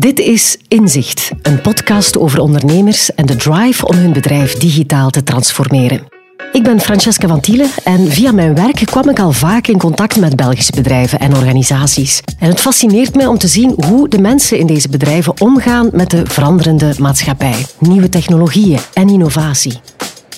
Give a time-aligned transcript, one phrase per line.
[0.00, 5.22] Dit is Inzicht, een podcast over ondernemers en de drive om hun bedrijf digitaal te
[5.22, 6.08] transformeren.
[6.52, 10.16] Ik ben Francesca van Tielen en via mijn werk kwam ik al vaak in contact
[10.16, 12.20] met Belgische bedrijven en organisaties.
[12.38, 16.10] En het fascineert mij om te zien hoe de mensen in deze bedrijven omgaan met
[16.10, 19.80] de veranderende maatschappij, nieuwe technologieën en innovatie.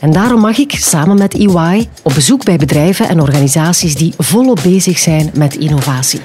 [0.01, 4.61] En daarom mag ik samen met EY op bezoek bij bedrijven en organisaties die volop
[4.63, 6.21] bezig zijn met innovatie.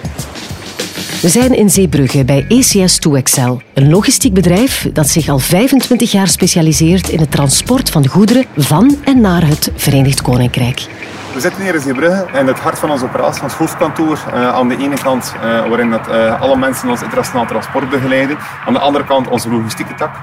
[1.22, 7.10] We zijn in Zeebrugge bij ECS2Excel, een logistiek bedrijf dat zich al 25 jaar specialiseert
[7.10, 10.97] in het transport van goederen van en naar het Verenigd Koninkrijk.
[11.38, 14.18] We zitten hier in Zeebrugge, in het hart van onze operatie, ons hoofdkantoor.
[14.34, 18.38] Uh, aan de ene kant uh, waarin dat, uh, alle mensen ons internationaal transport begeleiden.
[18.66, 20.16] Aan de andere kant onze logistieke tak,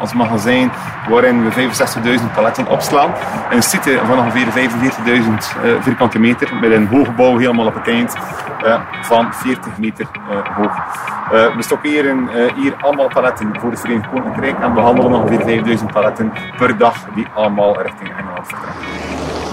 [0.00, 0.72] ons magazijn
[1.08, 1.70] waarin we
[2.20, 3.14] 65.000 paletten opslaan.
[3.50, 8.14] Een site van ongeveer 45.000 vierkante meter met een hoogbouw helemaal op het eind
[9.02, 10.06] van 40 meter
[10.56, 10.72] hoog.
[11.30, 16.76] we stockeren hier allemaal paletten voor het Verenigd Koninkrijk en behandelen ongeveer 5.000 paletten per
[16.76, 19.49] dag die allemaal richting Engeland vertrekken.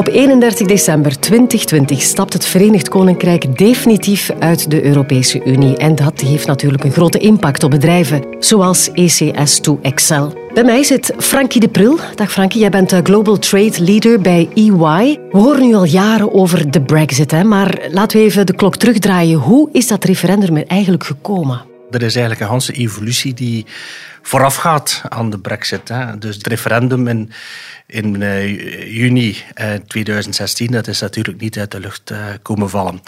[0.00, 5.76] Op 31 december 2020 stapt het Verenigd Koninkrijk definitief uit de Europese Unie.
[5.76, 10.32] En dat heeft natuurlijk een grote impact op bedrijven, zoals ECS2 Excel.
[10.54, 11.98] Bij mij zit Frankie de Pril.
[12.14, 15.18] Dag Frankie, jij bent Global Trade Leader bij EY.
[15.30, 17.44] We horen nu al jaren over de Brexit, hè?
[17.44, 19.38] maar laten we even de klok terugdraaien.
[19.38, 21.69] Hoe is dat referendum er eigenlijk gekomen?
[21.90, 23.66] Er is eigenlijk een hele evolutie die
[24.22, 25.88] voorafgaat aan de brexit.
[25.88, 26.18] Hè.
[26.18, 27.32] Dus het referendum in,
[27.86, 29.36] in uh, juni
[29.86, 33.00] 2016, eh, dat is natuurlijk niet uit de lucht uh, komen vallen.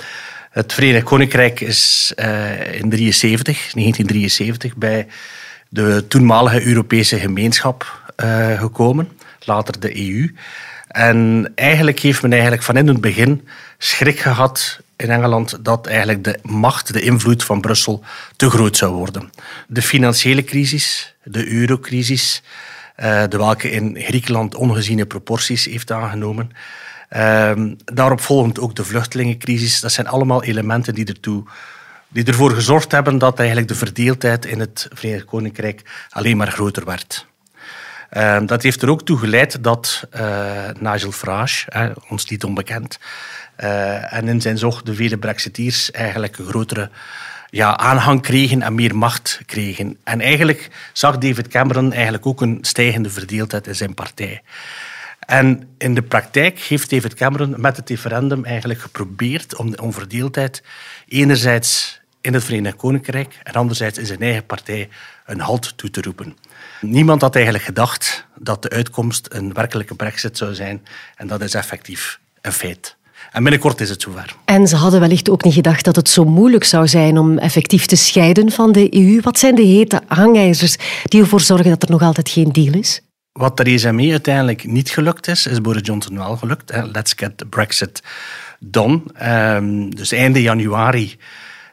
[0.51, 2.13] Het Verenigd Koninkrijk is
[2.73, 5.07] in 73, 1973 bij
[5.69, 8.01] de toenmalige Europese gemeenschap
[8.57, 9.09] gekomen,
[9.45, 10.35] later de EU.
[10.89, 16.25] En eigenlijk heeft men eigenlijk van in het begin schrik gehad in Engeland dat eigenlijk
[16.25, 18.05] de macht, de invloed van Brussel
[18.37, 19.31] te groot zou worden.
[19.69, 22.43] De financiële crisis, de eurocrisis,
[22.97, 26.51] uh, de welke in Griekenland ongeziene proporties heeft aangenomen.
[27.17, 27.53] Uh,
[27.85, 29.81] daarop volgend ook de vluchtelingencrisis.
[29.81, 31.45] Dat zijn allemaal elementen die, ertoe,
[32.09, 36.85] die ervoor gezorgd hebben dat eigenlijk de verdeeldheid in het Verenigd Koninkrijk alleen maar groter
[36.85, 37.27] werd.
[38.17, 42.99] Uh, dat heeft er ook toe geleid dat uh, Nigel Farage, ons niet onbekend,
[43.61, 46.91] uh, en in zijn zog de vele brexiteers eigenlijk een grotere
[47.51, 49.97] ja, aanhang kregen en meer macht kregen.
[50.05, 54.43] En eigenlijk zag David Cameron eigenlijk ook een stijgende verdeeldheid in zijn partij.
[55.27, 60.63] En in de praktijk heeft David Cameron met het referendum eigenlijk geprobeerd om de onverdeeldheid
[61.09, 64.89] enerzijds in het Verenigd Koninkrijk en anderzijds in zijn eigen partij
[65.27, 66.37] een halt toe te roepen.
[66.83, 70.83] Niemand had eigenlijk gedacht dat de uitkomst een werkelijke brexit zou zijn
[71.17, 72.97] en dat is effectief een feit.
[73.33, 74.35] En binnenkort is het zover.
[74.45, 77.87] En ze hadden wellicht ook niet gedacht dat het zo moeilijk zou zijn om effectief
[77.87, 79.21] te scheiden van de EU.
[79.21, 83.01] Wat zijn de hete hangijzers die ervoor zorgen dat er nog altijd geen deal is?
[83.33, 86.73] Wat Theresa May uiteindelijk niet gelukt is, is Boris Johnson wel gelukt.
[86.93, 88.03] Let's get the Brexit
[88.61, 89.01] done.
[89.57, 91.17] Um, dus einde januari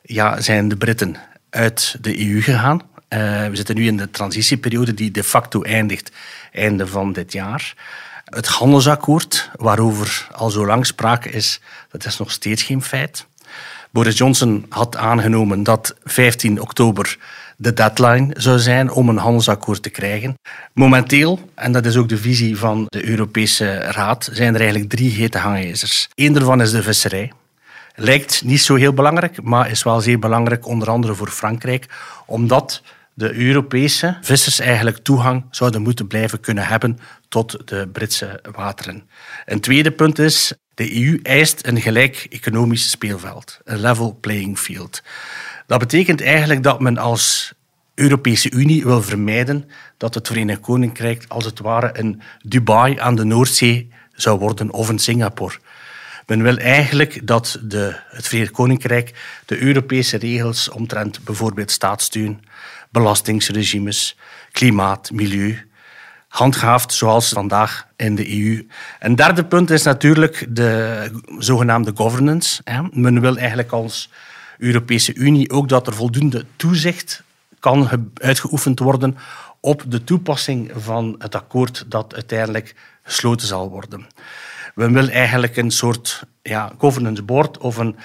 [0.03, 1.16] ja, zijn de Britten
[1.50, 2.81] uit de EU gegaan.
[3.14, 6.12] Uh, we zitten nu in de transitieperiode die de facto eindigt
[6.52, 7.74] einde van dit jaar.
[8.25, 11.62] Het handelsakkoord, waarover al zo lang sprake is,
[11.92, 13.25] dat is nog steeds geen feit.
[13.92, 17.18] Boris Johnson had aangenomen dat 15 oktober
[17.58, 20.34] de deadline zou zijn om een handelsakkoord te krijgen.
[20.74, 25.12] Momenteel, en dat is ook de visie van de Europese Raad, zijn er eigenlijk drie
[25.12, 26.09] hete hangijzers.
[26.16, 27.31] Eén daarvan is de visserij.
[27.96, 31.86] Lijkt niet zo heel belangrijk, maar is wel zeer belangrijk, onder andere voor Frankrijk,
[32.26, 32.81] omdat
[33.19, 39.09] de Europese vissers eigenlijk toegang zouden moeten blijven kunnen hebben tot de Britse wateren.
[39.46, 45.03] Een tweede punt is, de EU eist een gelijk economisch speelveld, een level playing field.
[45.68, 47.53] Dat betekent eigenlijk dat men als
[47.96, 53.24] Europese Unie wil vermijden dat het Verenigd Koninkrijk als het ware een Dubai aan de
[53.24, 55.56] Noordzee zou worden of een Singapore.
[56.25, 59.13] Men wil eigenlijk dat de, het Verenigd Koninkrijk
[59.46, 62.40] de Europese regels omtrent bijvoorbeeld staatssteun,
[62.90, 64.18] belastingsregimes,
[64.52, 65.68] klimaat, milieu
[66.30, 68.68] handhaaft zoals vandaag in de EU.
[69.00, 72.62] Een derde punt is natuurlijk de zogenaamde governance.
[72.91, 74.09] Men wil eigenlijk als
[74.58, 77.24] Europese Unie ook dat er voldoende toezicht
[77.59, 79.18] kan uitgeoefend worden
[79.59, 84.08] op de toepassing van het akkoord dat uiteindelijk gesloten zal worden.
[84.76, 87.96] We willen eigenlijk een soort ja, governance board of een,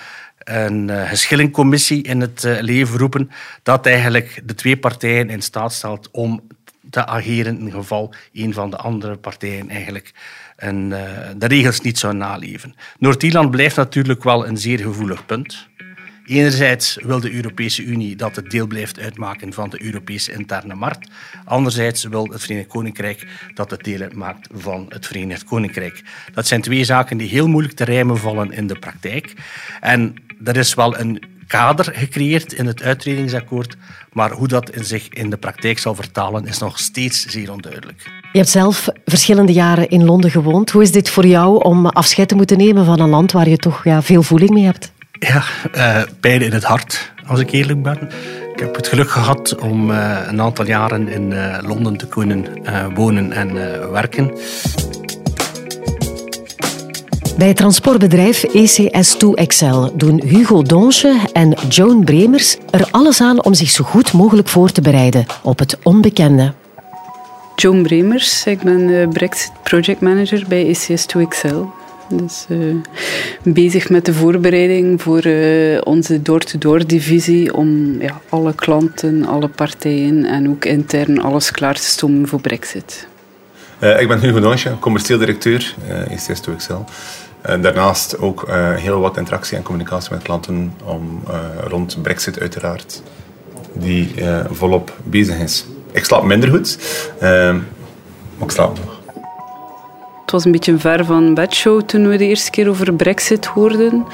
[0.44, 3.30] een uh, geschillingcommissie in het uh, leven roepen
[3.62, 6.40] dat eigenlijk de twee partijen in staat stelt om
[6.90, 10.12] te ageren in geval een van de andere partijen eigenlijk
[10.64, 10.88] uh,
[11.36, 12.74] de regels niet zou naleven.
[12.98, 15.68] Noord-Ierland blijft natuurlijk wel een zeer gevoelig punt.
[16.26, 21.10] Enerzijds wil de Europese Unie dat het deel blijft uitmaken van de Europese interne markt.
[21.44, 26.02] Anderzijds wil het Verenigd Koninkrijk dat het deel uitmaakt van het Verenigd Koninkrijk.
[26.32, 29.32] Dat zijn twee zaken die heel moeilijk te rijmen vallen in de praktijk.
[29.80, 33.76] En er is wel een kader gecreëerd in het uitredingsakkoord,
[34.12, 38.02] maar hoe dat in zich in de praktijk zal vertalen is nog steeds zeer onduidelijk.
[38.32, 40.70] Je hebt zelf verschillende jaren in Londen gewoond.
[40.70, 43.56] Hoe is dit voor jou om afscheid te moeten nemen van een land waar je
[43.56, 44.92] toch ja, veel voeling mee hebt?
[45.18, 45.44] Ja,
[45.74, 48.08] uh, beide in het hart, als ik eerlijk ben.
[48.52, 52.46] Ik heb het geluk gehad om uh, een aantal jaren in uh, Londen te kunnen
[52.94, 53.54] wonen en
[53.90, 54.32] werken.
[57.38, 63.70] Bij het transportbedrijf ECS2XL doen Hugo Donche en Joan Bremers er alles aan om zich
[63.70, 66.52] zo goed mogelijk voor te bereiden op het onbekende.
[67.56, 71.82] Joan Bremers, ik ben Brexit Project Manager bij ECS2XL.
[72.08, 72.74] Dus uh,
[73.42, 80.24] bezig met de voorbereiding voor uh, onze door-to-door divisie om ja, alle klanten, alle partijen
[80.24, 83.06] en ook intern alles klaar te stomen voor Brexit.
[83.80, 86.16] Uh, ik ben Hugo Donche, commercieel directeur uh,
[87.48, 87.60] ECS2XL.
[87.60, 91.22] daarnaast ook heel wat interactie en communicatie met klanten om,
[91.66, 93.02] rond Brexit uiteraard,
[93.72, 94.14] die
[94.50, 95.66] volop bezig is.
[95.92, 96.78] Ik slaap minder goed,
[97.20, 97.54] maar
[98.40, 99.00] ik slaap nog.
[100.20, 104.06] Het was een beetje ver van bedshow toen we de eerste keer over Brexit hoorden.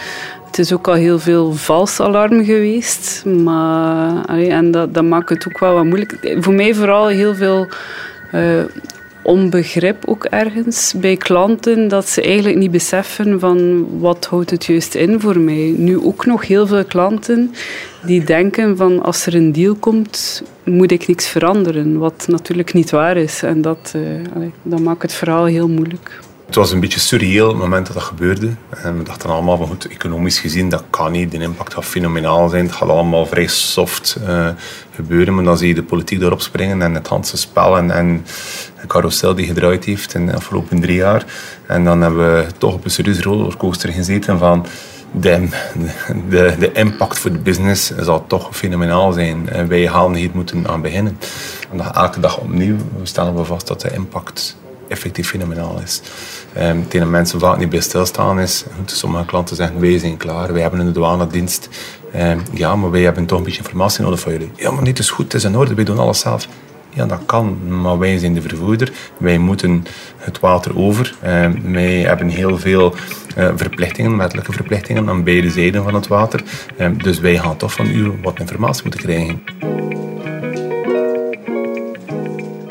[0.47, 3.25] Het is ook al heel veel vals alarm geweest.
[3.25, 6.37] Maar, en dat, dat maakt het ook wel wat moeilijk.
[6.41, 7.69] Voor mij vooral heel veel
[9.23, 11.89] onbegrip ook ergens bij klanten.
[11.89, 15.75] Dat ze eigenlijk niet beseffen van wat houdt het juist in voor mij.
[15.77, 17.55] Nu ook nog heel veel klanten
[18.05, 21.99] die denken van als er een deal komt, moet ik niks veranderen.
[21.99, 23.43] Wat natuurlijk niet waar is.
[23.43, 26.21] En dat, uh, dat maakt het verhaal heel moeilijk.
[26.51, 28.51] Het was een beetje surreal het moment dat dat gebeurde.
[28.71, 31.31] En we dachten allemaal van goed, economisch gezien, dat kan niet.
[31.31, 32.65] De impact gaat fenomenaal zijn.
[32.65, 34.49] Het gaat allemaal vrij soft uh,
[34.95, 35.35] gebeuren.
[35.35, 38.27] Maar dan zie je de politiek erop springen en het Hanse spel en, en
[38.81, 41.25] de carousel die gedraaid heeft in de afgelopen drie jaar.
[41.67, 44.67] En dan hebben we toch op een serieuze rollercoaster gezeten van
[45.13, 45.49] de,
[46.29, 49.49] de, de impact voor de business zal toch fenomenaal zijn.
[49.49, 51.19] En wij gaan hier moeten aan beginnen.
[51.73, 54.57] En elke dag opnieuw stellen we vast dat de impact
[54.91, 56.01] effectief fenomenaal is.
[56.93, 58.65] Um, mensen vaak niet bij stilstaan is.
[58.85, 61.69] Sommige klanten zeggen, wij zijn klaar, wij hebben een douanedienst.
[62.17, 64.51] Um, ja, maar wij hebben toch een beetje informatie nodig van jullie.
[64.57, 66.49] Ja, maar niet is goed, het is in orde, wij doen alles zelf.
[66.93, 68.93] Ja, dat kan, maar wij zijn de vervoerder.
[69.19, 69.85] Wij moeten
[70.17, 71.15] het water over.
[71.25, 72.95] Uh, wij hebben heel veel
[73.39, 76.43] uh, verplichtingen, wettelijke verplichtingen aan beide zijden van het water.
[76.79, 79.43] Uh, dus wij gaan toch van u wat informatie moeten krijgen.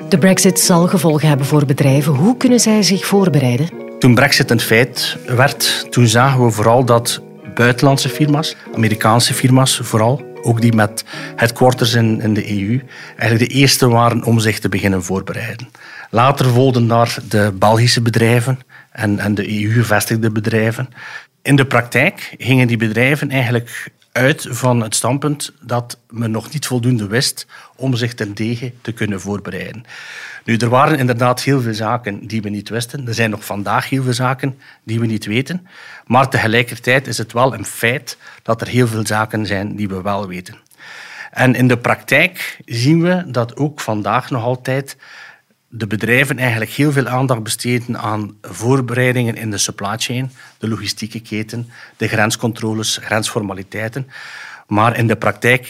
[0.10, 2.14] De brexit zal gevolgen hebben voor bedrijven.
[2.14, 3.70] Hoe kunnen zij zich voorbereiden?
[4.00, 7.22] Toen brexit een feit werd, toen zagen we vooral dat
[7.56, 12.82] buitenlandse firma's, Amerikaanse firma's vooral, ook die met headquarters in, in de EU,
[13.18, 15.70] eigenlijk de eerste waren om zich te beginnen voorbereiden.
[16.10, 18.60] Later volgden daar de Belgische bedrijven
[18.92, 20.90] en, en de EU-gevestigde bedrijven.
[21.42, 26.66] In de praktijk gingen die bedrijven eigenlijk uit van het standpunt dat men nog niet
[26.66, 29.86] voldoende wist om zich ten degen te kunnen voorbereiden.
[30.44, 33.08] Nu, er waren inderdaad heel veel zaken die we niet wisten.
[33.08, 35.68] Er zijn nog vandaag heel veel zaken die we niet weten.
[36.06, 40.02] Maar tegelijkertijd is het wel een feit dat er heel veel zaken zijn die we
[40.02, 40.56] wel weten.
[41.32, 44.98] En in de praktijk zien we dat ook vandaag nog altijd
[45.70, 51.20] de bedrijven eigenlijk heel veel aandacht besteden aan voorbereidingen in de supply chain, de logistieke
[51.20, 54.08] keten, de grenscontroles, grensformaliteiten.
[54.68, 55.70] Maar in de praktijk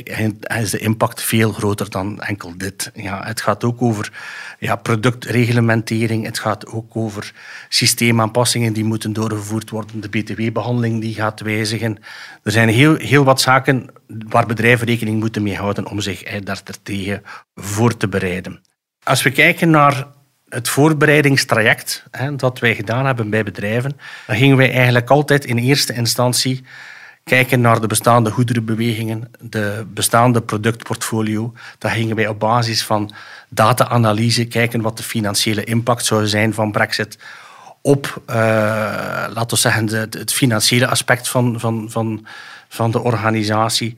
[0.59, 2.91] is de impact veel groter dan enkel dit.
[2.95, 4.11] Ja, het gaat ook over
[4.59, 7.33] ja, productreglementering, het gaat ook over
[7.69, 11.97] systeemaanpassingen die moeten doorgevoerd worden, de btw-behandeling die gaat wijzigen.
[12.43, 16.61] Er zijn heel, heel wat zaken waar bedrijven rekening moeten mee houden om zich daar
[16.83, 17.23] tegen
[17.55, 18.61] voor te bereiden.
[19.09, 20.07] Als we kijken naar
[20.49, 25.57] het voorbereidingstraject hè, dat wij gedaan hebben bij bedrijven, dan gingen wij eigenlijk altijd in
[25.57, 26.63] eerste instantie
[27.23, 31.53] kijken naar de bestaande goederenbewegingen, de bestaande productportfolio.
[31.77, 33.13] Dan gingen wij op basis van
[33.49, 37.17] data-analyse kijken wat de financiële impact zou zijn van Brexit
[37.81, 38.35] op, uh,
[39.29, 42.25] laten we zeggen, het financiële aspect van, van, van,
[42.67, 43.97] van de organisatie.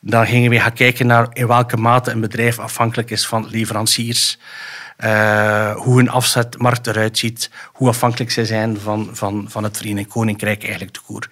[0.00, 4.38] Dan gingen we gaan kijken naar in welke mate een bedrijf afhankelijk is van leveranciers.
[5.04, 10.08] Uh, hoe een afzetmarkt eruit ziet, hoe afhankelijk zij zijn van, van, van het Verenigd
[10.08, 11.28] Koninkrijk eigenlijk de koer.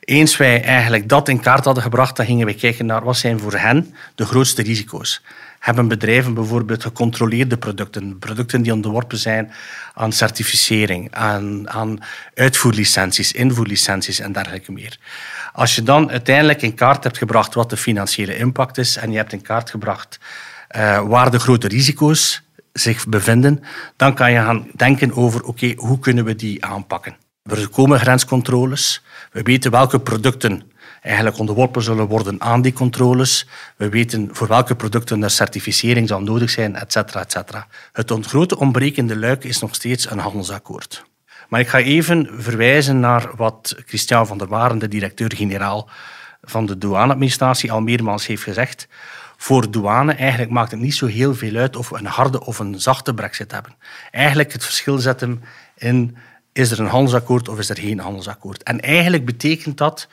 [0.00, 3.40] eens wij eigenlijk dat in kaart hadden gebracht, dan gingen we kijken naar wat zijn
[3.40, 5.22] voor hen de grootste risico's.
[5.60, 9.52] Hebben bedrijven bijvoorbeeld gecontroleerde producten, producten die onderworpen zijn
[9.94, 11.98] aan certificering, aan, aan
[12.34, 14.98] uitvoerlicenties, invoerlicenties en dergelijke meer.
[15.52, 19.16] Als je dan uiteindelijk in kaart hebt gebracht wat de financiële impact is en je
[19.16, 20.18] hebt in kaart gebracht
[20.76, 23.62] uh, waar de grote risico's zich bevinden,
[23.96, 27.16] dan kan je gaan denken over oké, hoe kunnen we die aanpakken.
[27.42, 29.02] Er komen grenscontroles.
[29.32, 30.69] We weten welke producten
[31.00, 33.46] eigenlijk onderworpen zullen worden aan die controles.
[33.76, 37.66] We weten voor welke producten er certificering zal nodig zijn, et cetera, et cetera.
[37.92, 41.04] Het grote ontbrekende luik is nog steeds een handelsakkoord.
[41.48, 45.88] Maar ik ga even verwijzen naar wat Christian van der Waren, de directeur-generaal
[46.42, 48.88] van de douaneadministratie, al meermaals heeft gezegd.
[49.36, 52.58] Voor douane eigenlijk maakt het niet zo heel veel uit of we een harde of
[52.58, 53.74] een zachte brexit hebben.
[54.10, 55.42] Eigenlijk het verschil zetten
[55.76, 56.16] in
[56.52, 58.62] is er een handelsakkoord of is er geen handelsakkoord.
[58.62, 60.08] En eigenlijk betekent dat,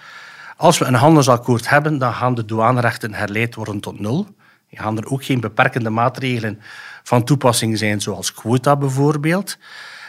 [0.58, 4.24] als we een handelsakkoord hebben, dan gaan de douanerechten herleid worden tot nul.
[4.70, 6.60] Dan gaan er ook geen beperkende maatregelen
[7.04, 9.58] van toepassing zijn, zoals quota bijvoorbeeld.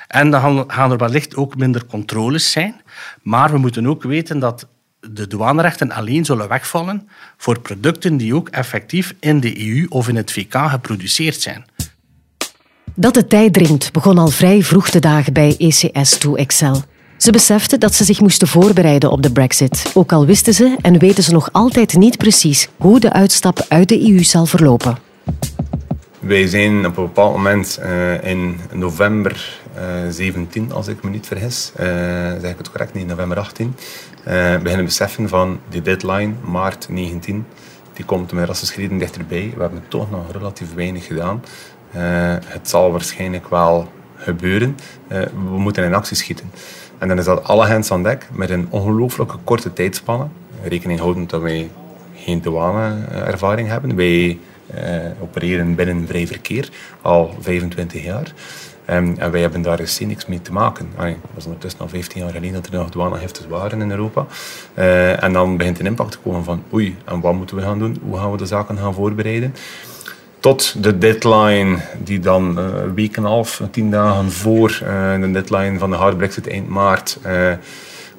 [0.08, 2.80] En dan gaan er wellicht ook minder controles zijn.
[3.22, 4.66] Maar we moeten ook weten dat
[5.00, 10.16] de douanerechten alleen zullen wegvallen voor producten die ook effectief in de EU of in
[10.16, 11.64] het VK geproduceerd zijn.
[12.94, 16.82] Dat de tijd dringt begon al vrij vroeg de dagen bij ECS2 Excel.
[17.18, 20.98] Ze beseften dat ze zich moesten voorbereiden op de Brexit, ook al wisten ze en
[20.98, 24.98] weten ze nog altijd niet precies hoe de uitstap uit de EU zal verlopen.
[26.18, 31.10] Wij zijn op een bepaald moment uh, in november uh, eh, 17, als ik me
[31.10, 31.86] niet vergis, uh,
[32.40, 33.74] zeg ik het correct, niet november 18,
[34.62, 37.46] beginnen beseffen van die deadline, maart 19,
[37.92, 39.52] die komt met rassenschreden dichterbij.
[39.56, 41.42] We hebben toch nog relatief weinig gedaan.
[42.44, 44.76] het zal waarschijnlijk wel gebeuren.
[45.08, 46.50] we moeten in actie schieten.
[46.98, 50.26] En dan is dat alle hands aan dek met een ongelooflijke korte tijdspanne.
[50.62, 51.70] Rekening houdend dat wij
[52.14, 53.96] geen douane-ervaring hebben.
[53.96, 54.38] Wij
[54.74, 56.68] uh, opereren binnen vrij verkeer
[57.02, 58.32] al 25 jaar.
[58.90, 60.88] Um, en wij hebben daar dus niks mee te maken.
[60.96, 64.26] Allee, was ondertussen al 15 jaar geleden dat er nog douaneheftes waren in Europa.
[64.74, 67.78] Uh, en dan begint een impact te komen van oei, en wat moeten we gaan
[67.78, 67.98] doen?
[68.02, 69.54] Hoe gaan we de zaken gaan voorbereiden?
[70.40, 72.58] Tot de deadline, die dan
[72.96, 74.78] uh, een half, tien dagen voor
[75.20, 77.18] de deadline van de hard brexit eind maart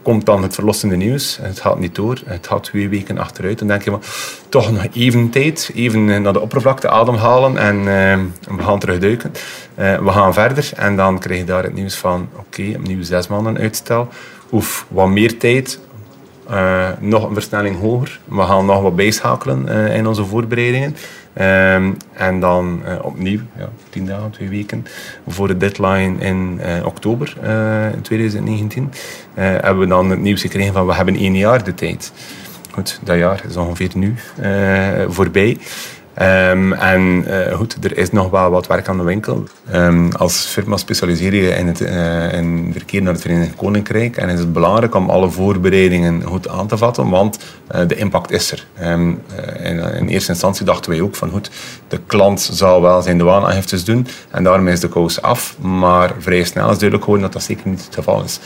[0.01, 1.38] komt dan het verlossende nieuws.
[1.41, 2.21] Het gaat niet door.
[2.25, 3.59] Het gaat twee weken achteruit.
[3.59, 3.97] Dan denk je,
[4.49, 5.71] toch nog even tijd.
[5.75, 9.31] Even naar de oppervlakte ademhalen en uh, we gaan terugduiken.
[9.75, 13.27] We gaan verder en dan krijg je daar het nieuws van oké, okay, opnieuw zes
[13.27, 14.07] maanden uitstel.
[14.51, 15.79] Oef, wat meer tijd.
[16.51, 18.19] Uh, nog een versnelling hoger.
[18.25, 20.95] We gaan nog wat bijschakelen in onze voorbereidingen.
[21.41, 24.85] Um, en dan uh, opnieuw, ja, tien dagen, twee weken,
[25.27, 28.91] voor de deadline in oktober uh, in 2019,
[29.33, 32.11] hebben we dan het nieuws gekregen van we hebben één jaar de tijd.
[32.71, 34.15] Goed, dat jaar is ongeveer nu
[35.07, 35.57] voorbij.
[36.21, 39.43] Um, en uh, goed, er is nog wel wat werk aan de winkel.
[39.73, 44.17] Um, als firma specialiseer je in het uh, in verkeer naar het Verenigd Koninkrijk.
[44.17, 47.39] En is het belangrijk om alle voorbereidingen goed aan te vatten, want
[47.75, 48.65] uh, de impact is er.
[48.83, 49.21] Um,
[49.63, 51.51] in, eerste instantie dachten wij ook van goed,
[51.88, 55.55] de klant zal wel zijn douaneaangiftes doen en daarmee is de kous af.
[55.59, 58.39] Maar vrij snel is duidelijk geworden dat dat zeker niet het geval is.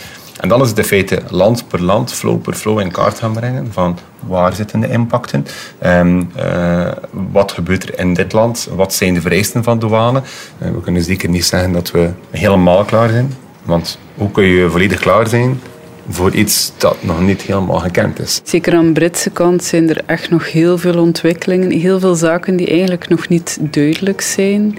[0.44, 3.34] En dan is het in feite land per land, flow per flow in kaart gaan
[3.34, 5.46] brengen van waar zitten de impacten,
[5.84, 6.92] um, uh,
[7.32, 10.22] wat gebeurt er in dit land, wat zijn de vereisten van douane.
[10.62, 13.34] Uh, we kunnen zeker niet zeggen dat we helemaal klaar zijn,
[13.64, 15.62] want hoe kun je volledig klaar zijn
[16.10, 18.42] voor iets dat nog niet helemaal gekend is.
[18.44, 22.56] Zeker aan de Britse kant zijn er echt nog heel veel ontwikkelingen, heel veel zaken
[22.56, 24.78] die eigenlijk nog niet duidelijk zijn.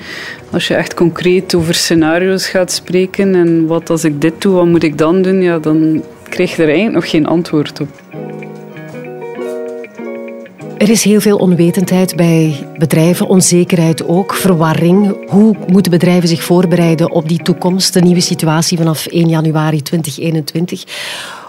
[0.51, 4.67] Als je echt concreet over scenario's gaat spreken en wat als ik dit doe, wat
[4.67, 7.89] moet ik dan doen, ja, dan krijg je er eigenlijk nog geen antwoord op.
[10.79, 15.29] Er is heel veel onwetendheid bij bedrijven, onzekerheid ook, verwarring.
[15.31, 20.85] Hoe moeten bedrijven zich voorbereiden op die toekomst, de nieuwe situatie vanaf 1 januari 2021?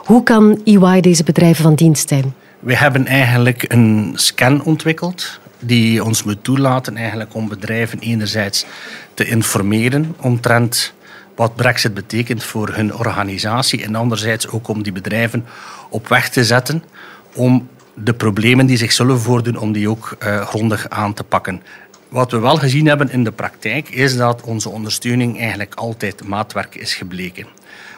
[0.05, 2.33] Hoe kan EY deze bedrijven van dienst zijn?
[2.59, 8.65] We hebben eigenlijk een scan ontwikkeld die ons moet toelaten eigenlijk om bedrijven enerzijds
[9.13, 10.93] te informeren omtrent
[11.35, 15.45] wat Brexit betekent voor hun organisatie en anderzijds ook om die bedrijven
[15.89, 16.83] op weg te zetten
[17.33, 21.61] om de problemen die zich zullen voordoen, om die ook uh, grondig aan te pakken.
[22.09, 26.75] Wat we wel gezien hebben in de praktijk is dat onze ondersteuning eigenlijk altijd maatwerk
[26.75, 27.47] is gebleken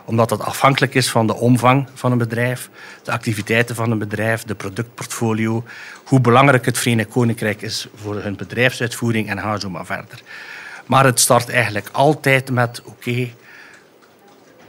[0.08, 2.70] omdat het afhankelijk is van de omvang van een bedrijf,
[3.04, 5.64] de activiteiten van een bedrijf, de productportfolio,
[6.04, 10.22] hoe belangrijk het Verenigd Koninkrijk is voor hun bedrijfsuitvoering en ga zo maar verder.
[10.86, 13.30] Maar het start eigenlijk altijd met: oké,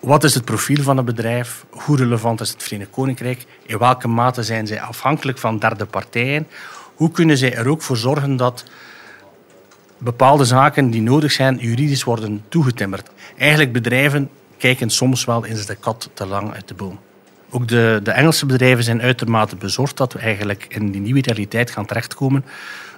[0.00, 1.64] Wat is het profiel van het bedrijf?
[1.70, 3.44] Hoe relevant is het Verenigd Koninkrijk?
[3.66, 6.46] In welke mate zijn zij afhankelijk van derde partijen?
[6.94, 8.64] Hoe kunnen zij er ook voor zorgen dat
[9.98, 13.10] bepaalde zaken die nodig zijn juridisch worden toegetimmerd?
[13.38, 16.98] Eigenlijk bedrijven kijken soms wel eens de kat te lang uit de boom.
[17.50, 21.70] Ook de, de Engelse bedrijven zijn uitermate bezorgd dat we eigenlijk in die nieuwe realiteit
[21.70, 22.44] gaan terechtkomen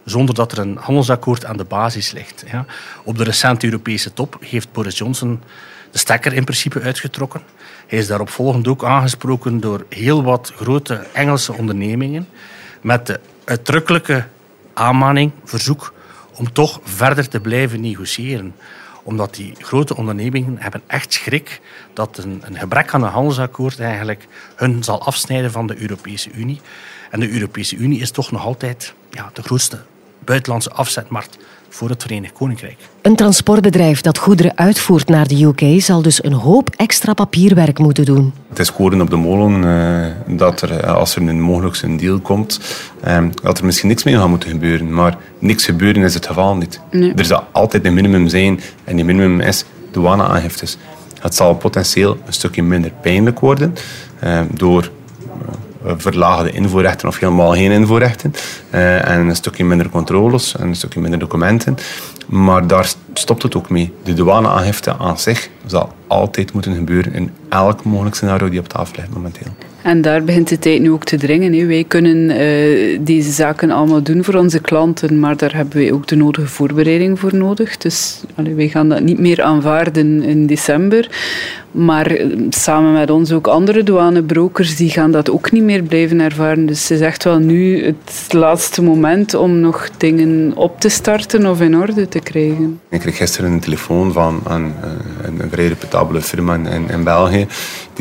[0.05, 2.45] zonder dat er een handelsakkoord aan de basis ligt.
[2.51, 2.65] Ja.
[3.05, 5.41] Op de recente Europese top heeft Boris Johnson
[5.91, 7.43] de stekker in principe uitgetrokken.
[7.87, 12.29] Hij is daarop volgend ook aangesproken door heel wat grote Engelse ondernemingen
[12.81, 14.27] met de uitdrukkelijke
[14.75, 15.95] aanmaning, verzoek
[16.35, 18.55] om toch verder te blijven negociëren
[19.03, 21.61] omdat die grote ondernemingen hebben echt schrik
[21.93, 26.61] dat een, een gebrek aan een handelsakkoord eigenlijk hun zal afsnijden van de Europese Unie.
[27.11, 29.83] En de Europese Unie is toch nog altijd ja, de grootste
[30.25, 31.39] buitenlandse afzetmarkt
[31.71, 32.77] voor het Verenigd Koninkrijk.
[33.03, 38.05] Een transportbedrijf dat goederen uitvoert naar de UK zal dus een hoop extra papierwerk moeten
[38.05, 38.33] doen.
[38.49, 41.97] Het is koren op de molen uh, dat er, eh, als er een mogelijk een
[41.97, 42.61] deal komt,
[43.07, 44.95] uh, dat er misschien niks mee gaat moeten gebeuren.
[44.95, 46.81] Maar niks gebeuren is het geval niet.
[46.91, 47.15] Nee.
[47.15, 50.77] Er zal altijd een minimum zijn en die minimum is douane-aangiftes.
[51.21, 53.75] Het zal potentieel een stukje minder pijnlijk worden
[54.51, 54.91] door
[55.85, 58.35] verlaagde invoerrechten of helemaal geen invoerrechten.
[58.75, 61.77] Uh, en een stukje minder controles en een stukje minder documenten.
[62.27, 63.93] Maar daar stopt het ook mee.
[64.03, 68.95] De douaneaangifte aan zich zal altijd moeten gebeuren in elk mogelijk scenario die op tafel
[68.97, 69.70] ligt momenteel.
[69.83, 71.67] En daar begint de tijd nu ook te dringen.
[71.67, 76.07] Wij kunnen uh, deze zaken allemaal doen voor onze klanten, maar daar hebben wij ook
[76.07, 77.77] de nodige voorbereiding voor nodig.
[77.77, 81.09] Dus wij gaan dat niet meer aanvaarden in december.
[81.71, 86.21] Maar eh, samen met ons ook andere douanebrokers, die gaan dat ook niet meer blijven
[86.21, 86.67] ervaren.
[86.67, 91.47] Dus het is echt wel nu het laatste moment om nog dingen op te starten
[91.47, 92.81] of in orde te krijgen.
[92.89, 94.91] Ik kreeg gisteren een telefoon van een, eh,
[95.41, 97.47] een vrij reputabele firma in, in België.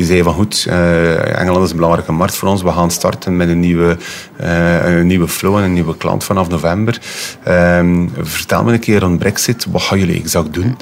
[0.00, 2.62] Die zei van goed, uh, Engeland is een belangrijke markt voor ons.
[2.62, 3.96] We gaan starten met een nieuwe,
[4.40, 7.00] uh, een nieuwe flow en een nieuwe klant vanaf november.
[7.48, 10.76] Uh, vertel me een keer rond Brexit, wat gaan jullie exact doen?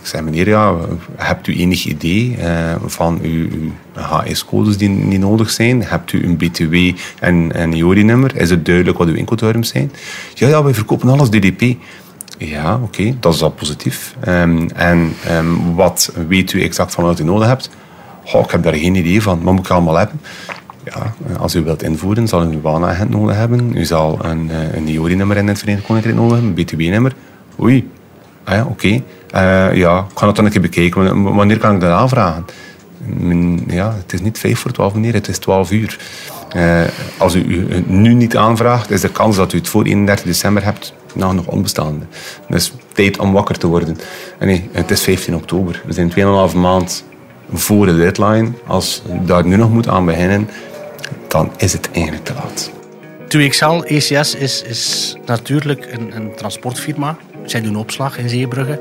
[0.00, 0.76] Ik zei, meneer, ja,
[1.16, 2.38] hebt u enig idee
[2.86, 3.48] van uw,
[3.94, 5.84] HS-codes die, die, nodig zijn?
[5.84, 6.74] Hebt u een BTW
[7.20, 8.36] en een IORI-nummer?
[8.36, 9.92] Is het duidelijk wat uw inkooptermen zijn?
[10.34, 11.76] Ja, ja, wij verkopen alles DDP.
[12.38, 14.14] Ja, oké, dat is al positief.
[14.28, 17.70] Um, en um, wat weet u exact van wat u nodig hebt?
[18.24, 19.42] Ik heb daar geen idee van.
[19.42, 20.20] Wat moet ik allemaal hebben?
[20.84, 23.76] Ja, als u wilt invoeren, zal u een baanagent nodig hebben.
[23.76, 27.12] U zal een, eh, een IORI-nummer in het Verenigd Koninkrijk nodig hebben, een BTW-nummer.
[27.60, 27.90] Oei,
[28.44, 28.88] ah oké.
[28.88, 31.22] Uh, ja, ik ga dat dan een keer bekijken.
[31.22, 32.44] Wanneer kan ik dat aanvragen?
[33.66, 35.98] Ja, het is niet vijf voor twaalf, meneer, het is twaalf uur.
[36.56, 36.82] Uh,
[37.18, 40.64] als u het nu niet aanvraagt, is de kans dat u het voor 31 december
[40.64, 42.04] hebt nog, onbestaande.
[42.48, 43.98] Dus tijd om wakker te worden.
[44.38, 45.82] En nee, het is 15 oktober.
[45.86, 46.12] We zijn
[46.50, 47.04] 2,5 maand
[47.52, 48.50] voor de deadline.
[48.66, 50.48] Als u daar nu nog moet aan beginnen,
[51.28, 52.70] dan is het eigenlijk te laat.
[53.36, 57.16] 2XL ECS is, is natuurlijk een, een transportfirma.
[57.44, 58.80] Zij doen opslag in Zeebrugge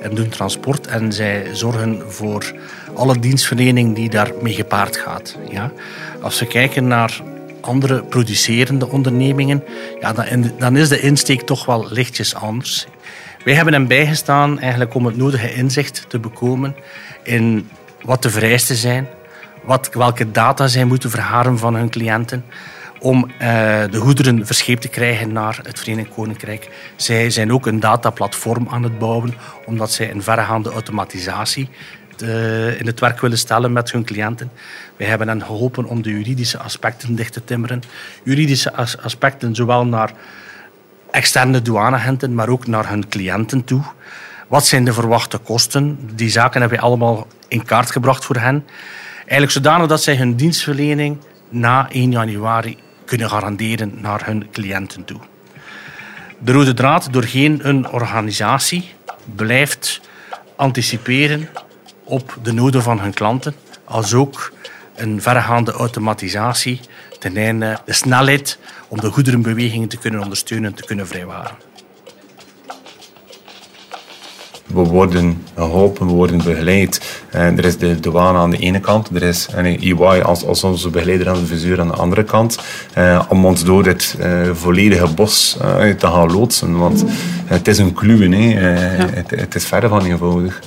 [0.00, 2.52] en doen transport en zij zorgen voor
[2.94, 5.36] alle dienstverlening die daarmee gepaard gaat.
[5.50, 5.72] Ja.
[6.20, 7.22] Als we kijken naar
[7.60, 9.64] andere producerende ondernemingen,
[10.00, 12.86] ja, dan, dan is de insteek toch wel lichtjes anders.
[13.44, 16.76] Wij hebben hen bijgestaan eigenlijk om het nodige inzicht te bekomen
[17.22, 17.68] in
[18.02, 19.08] wat de vereisten zijn,
[19.62, 22.44] wat, welke data zij moeten verharen van hun cliënten,
[23.00, 23.38] om uh,
[23.90, 26.92] de goederen verscheept te krijgen naar het Verenigd Koninkrijk.
[26.96, 29.34] Zij zijn ook een dataplatform aan het bouwen,
[29.66, 31.68] omdat zij een verregaande automatisatie
[32.22, 34.50] uh, in het werk willen stellen met hun cliënten.
[34.96, 37.82] Wij hebben hen geholpen om de juridische aspecten dicht te timmeren.
[38.22, 40.12] Juridische as aspecten zowel naar
[41.10, 43.82] externe douaneagenten, maar ook naar hun cliënten toe.
[44.48, 45.98] Wat zijn de verwachte kosten?
[46.14, 48.66] Die zaken hebben wij allemaal in kaart gebracht voor hen.
[49.18, 52.78] Eigenlijk zodanig dat zij hun dienstverlening na 1 januari
[53.10, 55.20] kunnen garanderen naar hun cliënten toe.
[56.38, 58.92] De rode draad doorheen een organisatie
[59.34, 60.00] blijft
[60.56, 61.48] anticiperen
[62.04, 64.52] op de noden van hun klanten, als ook
[64.94, 66.80] een verregaande automatisatie
[67.18, 71.69] ten einde de snelheid om de goederenbewegingen te kunnen ondersteunen en te kunnen vrijwaren.
[74.72, 77.00] We worden geholpen, we worden begeleid.
[77.30, 80.88] En er is de douane aan de ene kant, er is EY als, als onze
[80.88, 82.58] begeleider en adviseur aan de andere kant,
[82.92, 86.78] eh, om ons door dit eh, volledige bos eh, te gaan loodsen.
[86.78, 87.04] Want
[87.44, 88.50] het is een kluwen, hè.
[88.50, 90.60] Eh, het, het, is verder van eenvoudig.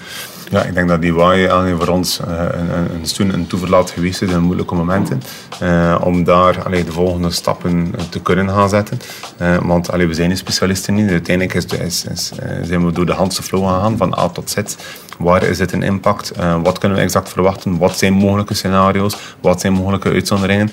[0.54, 4.22] Ja, ik denk dat die waai voor ons uh, een, een steun en toeverlaat geweest
[4.22, 5.22] is in moeilijke momenten.
[5.64, 9.00] Uh, om daar allee, de volgende stappen te kunnen gaan zetten.
[9.62, 11.10] Want allee, we zijn een specialisten niet.
[11.10, 12.32] Uiteindelijk is, is, is,
[12.64, 14.58] zijn we door de handse flow gegaan, van A tot Z.
[15.18, 16.32] Waar is dit een impact?
[16.64, 17.78] wat kunnen we exact verwachten?
[17.78, 19.16] Wat zijn mogelijke scenario's?
[19.42, 20.72] Wat zijn mogelijke uitzonderingen?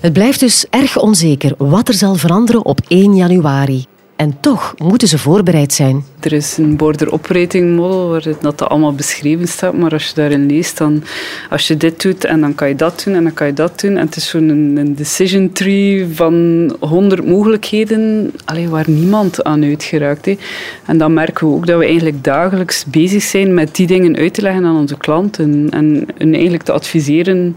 [0.00, 3.86] Het blijft dus erg onzeker wat er zal veranderen op 1 januari.
[4.16, 6.04] En toch moeten ze voorbereid zijn.
[6.20, 9.76] Er is een border operating model waar dat allemaal beschreven staat.
[9.76, 11.02] Maar als je daarin leest, dan
[11.50, 13.80] als je dit doet en dan kan je dat doen en dan kan je dat
[13.80, 13.96] doen.
[13.96, 20.24] En het is zo'n een decision tree van honderd mogelijkheden alleen waar niemand aan uitgeraakt.
[20.24, 20.38] He.
[20.86, 24.34] En dan merken we ook dat we eigenlijk dagelijks bezig zijn met die dingen uit
[24.34, 25.66] te leggen aan onze klanten.
[25.70, 27.56] En, en eigenlijk te adviseren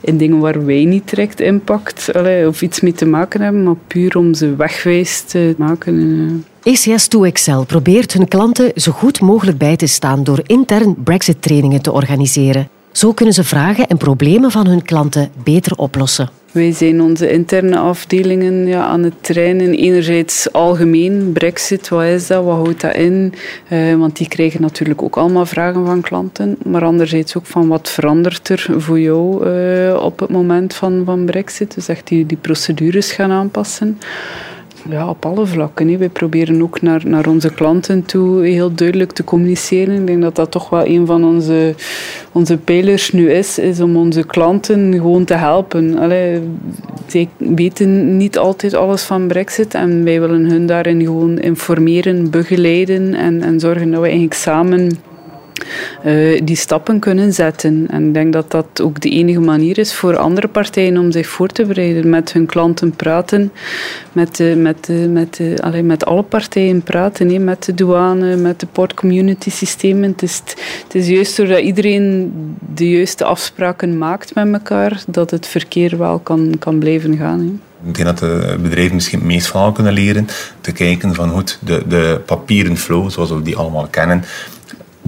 [0.00, 3.76] in dingen waar wij niet direct impact allee, of iets mee te maken hebben, maar
[3.86, 5.97] puur om ze wegwijs te maken.
[6.62, 12.68] ECS2Excel probeert hun klanten zo goed mogelijk bij te staan door intern Brexit-trainingen te organiseren.
[12.92, 16.28] Zo kunnen ze vragen en problemen van hun klanten beter oplossen.
[16.52, 19.74] Wij zijn onze interne afdelingen ja, aan het trainen.
[19.74, 23.34] Enerzijds algemeen, brexit, wat is dat, wat houdt dat in?
[23.72, 26.56] Uh, want die krijgen natuurlijk ook allemaal vragen van klanten.
[26.64, 31.24] Maar anderzijds ook van wat verandert er voor jou uh, op het moment van, van
[31.24, 31.74] brexit.
[31.74, 33.98] Dus echt die, die procedures gaan aanpassen
[34.88, 35.98] ja, op alle vlakken.
[35.98, 40.00] We proberen ook naar, naar onze klanten toe heel duidelijk te communiceren.
[40.00, 41.74] Ik denk dat dat toch wel een van onze,
[42.32, 45.98] onze pijlers nu is, is om onze klanten gewoon te helpen.
[45.98, 46.40] Allee,
[47.06, 53.14] zij weten niet altijd alles van brexit en wij willen hun daarin gewoon informeren, begeleiden
[53.14, 54.90] en, en zorgen dat we eigenlijk samen
[56.04, 57.86] uh, die stappen kunnen zetten.
[57.90, 61.26] En ik denk dat dat ook de enige manier is voor andere partijen om zich
[61.26, 62.10] voor te bereiden.
[62.10, 63.52] Met hun klanten praten,
[64.12, 67.44] met, de, met, de, met, de, allez, met alle partijen praten.
[67.44, 70.10] Met de douane, met de port community systemen.
[70.10, 70.42] Het is,
[70.84, 72.32] het is juist doordat iedereen
[72.74, 77.60] de juiste afspraken maakt met elkaar, dat het verkeer wel kan, kan blijven gaan.
[77.86, 80.28] Ik denk dat de bedrijven misschien het meest van kunnen leren.
[80.60, 84.24] Te kijken van hoe de, de papieren flow, zoals we die allemaal kennen,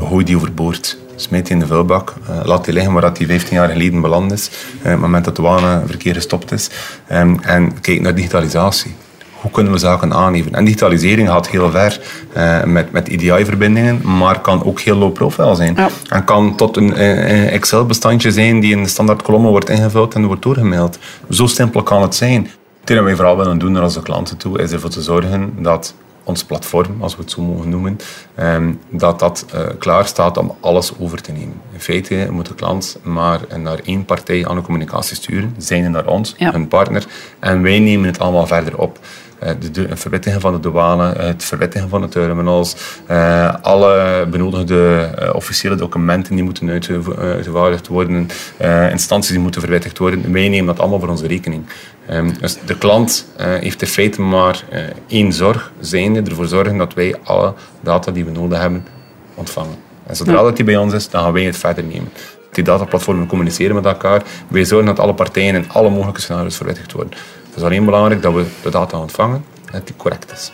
[0.07, 0.99] gooi die overboord.
[1.17, 2.15] Smijt die in de vuilbak.
[2.31, 4.51] Uh, laat die liggen waar dat die 15 jaar geleden beland is.
[4.51, 6.71] Uh, op het moment dat het verkeer gestopt is.
[7.13, 8.95] Um, en kijk naar digitalisatie.
[9.41, 10.55] Hoe kunnen we zaken aangeven?
[10.55, 12.01] En digitalisering gaat heel ver
[12.37, 15.75] uh, met, met EDI-verbindingen, maar kan ook heel low profile zijn.
[15.77, 15.89] Ja.
[16.09, 20.43] En kan tot een Excel-bestandje zijn die in de standaard kolommen wordt ingevuld en wordt
[20.43, 20.99] doorgemaild.
[21.31, 22.51] Zo simpel kan het zijn.
[22.81, 25.95] Hetgeen wat wij vooral willen doen naar onze klanten toe, is ervoor te zorgen dat
[26.31, 27.99] ons platform, als we het zo mogen noemen,
[28.35, 31.61] ehm, dat dat uh, klaar staat om alles over te nemen.
[31.73, 36.07] In feite moet de klant maar naar één partij aan de communicatie sturen, zijn naar
[36.07, 36.53] ons, ja.
[36.53, 37.07] hun partner,
[37.39, 38.99] en wij nemen het allemaal verder op.
[39.43, 42.77] Uh, de, het verwittigen van de douane, het verwittigen van de terminals,
[43.11, 48.29] uh, alle benodigde officiële documenten die moeten uitgevaardigd worden,
[48.91, 50.33] instanties die moeten verwittigd worden.
[50.33, 51.65] Wij nemen dat allemaal voor onze rekening.
[52.11, 54.65] Um, dus de klant heeft in feite maar
[55.07, 58.87] één zorg, zijnde ervoor zorgen dat wij alle data die we nodig hebben
[59.35, 59.77] ontvangen.
[60.07, 62.09] En zodra dat die bij ons is, dan gaan wij het verder nemen
[62.53, 64.23] die dataplatformen communiceren met elkaar.
[64.49, 67.13] Wij zorgen dat alle partijen in alle mogelijke scenario's verwittigd worden.
[67.51, 70.53] Het is alleen belangrijk dat we de data ontvangen en dat die correct is.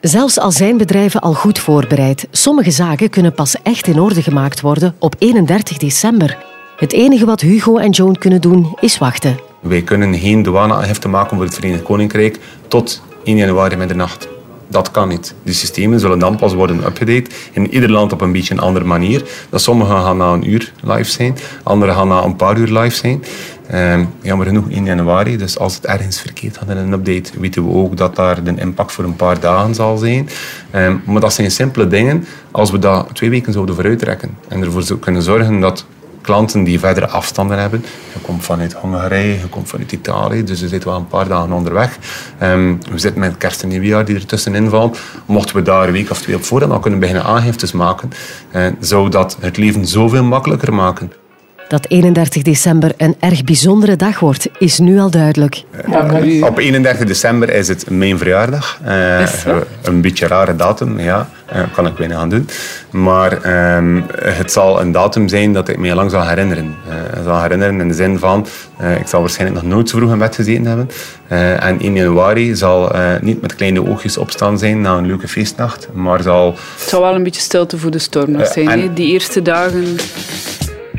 [0.00, 4.60] Zelfs al zijn bedrijven al goed voorbereid, sommige zaken kunnen pas echt in orde gemaakt
[4.60, 6.38] worden op 31 december.
[6.76, 9.38] Het enige wat Hugo en Joan kunnen doen is wachten.
[9.60, 14.28] Wij kunnen geen douaneaangifte maken voor het Verenigd Koninkrijk tot 1 januari middernacht.
[14.68, 15.34] Dat kan niet.
[15.42, 17.30] Die systemen zullen dan pas worden upgedate.
[17.52, 19.22] In ieder land op een beetje een andere manier.
[19.50, 22.96] Dat sommige gaan na een uur live zijn, andere gaan na een paar uur live
[22.96, 23.24] zijn.
[23.74, 27.66] Um, jammer genoeg 1 januari, dus als het ergens verkeerd gaat in een update, weten
[27.66, 30.28] we ook dat daar de impact voor een paar dagen zal zijn.
[30.74, 32.26] Um, maar dat zijn simpele dingen.
[32.50, 35.84] Als we dat twee weken zouden vooruittrekken en ervoor kunnen zorgen dat
[36.28, 37.84] klanten die verdere afstanden hebben.
[38.12, 41.52] Je komt vanuit Hongarije, je komt vanuit Italië, dus je zit wel een paar dagen
[41.52, 41.98] onderweg.
[42.42, 44.98] Um, we zitten met kerst en nieuwjaar die er tussenin valt.
[45.26, 48.10] Mochten we daar een week of twee op voorhand al kunnen beginnen aangiftes maken,
[48.52, 51.12] uh, zou dat het leven zoveel makkelijker maken.
[51.68, 55.62] Dat 31 december een erg bijzondere dag wordt, is nu al duidelijk.
[56.42, 58.80] op 31 december is het mijn verjaardag.
[58.86, 59.20] Uh,
[59.82, 61.28] een beetje een rare datum, ja.
[61.52, 62.48] Uh, kan ik weinig aan doen.
[62.90, 66.76] Maar uh, het zal een datum zijn dat ik me lang zal herinneren.
[66.88, 68.46] Uh, zal herinneren in de zin van,
[69.00, 70.90] ik zal waarschijnlijk nog nooit zo vroeg in bed gezeten hebben.
[71.60, 76.22] en 1 januari zal niet met kleine oogjes opstaan zijn na een leuke feestnacht, maar
[76.22, 76.56] zal...
[76.78, 78.68] Het zal wel een beetje stilte voor de storm zijn.
[78.68, 78.94] En...
[78.94, 79.96] Die eerste dagen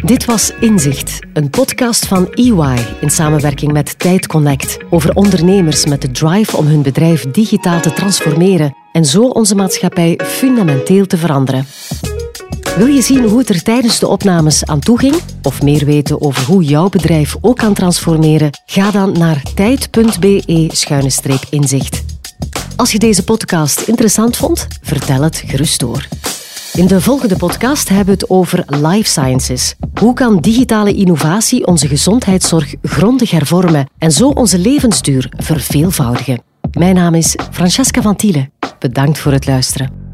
[0.04, 6.02] dit was Inzicht, een podcast van EY in samenwerking met Tijd Connect over ondernemers met
[6.02, 11.66] de drive om hun bedrijf digitaal te transformeren en zo onze maatschappij fundamenteel te veranderen.
[12.78, 15.16] Wil je zien hoe het er tijdens de opnames aan toe ging?
[15.44, 18.50] Of meer weten over hoe jouw bedrijf ook kan transformeren?
[18.66, 22.04] Ga dan naar tijd.be-inzicht.
[22.76, 26.08] Als je deze podcast interessant vond, vertel het gerust door.
[26.80, 29.76] In de volgende podcast hebben we het over life sciences.
[30.00, 36.42] Hoe kan digitale innovatie onze gezondheidszorg grondig hervormen en zo onze levensduur verveelvoudigen?
[36.72, 38.52] Mijn naam is Francesca van Tielen.
[38.80, 40.09] Bedankt voor het luisteren.